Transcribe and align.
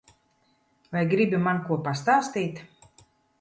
Vai 0.95 1.03
gribi 1.11 1.41
man 1.43 1.61
ko 1.67 1.77
pastāstīt? 1.89 2.63